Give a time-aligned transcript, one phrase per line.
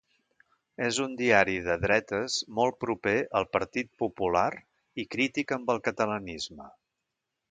[0.85, 4.47] És un diari de dretes molt proper al Partit Popular
[5.03, 6.69] i crític amb el catalanisme.